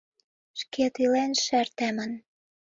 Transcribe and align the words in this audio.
Шкет 0.59 0.95
илен 1.03 1.31
шер 1.43 1.67
темын. 1.77 2.11